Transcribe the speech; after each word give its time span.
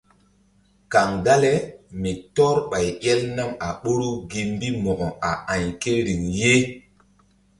Kaŋ 0.91 1.09
dale 1.25 1.53
mi 2.01 2.11
tɔ́r 2.35 2.55
ɓay 2.69 2.87
el 3.09 3.19
nam 3.35 3.51
a 3.65 3.67
ɓoru 3.81 4.09
gi 4.29 4.41
mbi 4.51 4.67
Mo̧ko 4.83 5.07
a 5.29 5.31
a̧y 5.53 5.65
ke 5.81 5.91
riŋ 6.05 6.23
ye. 6.37 6.53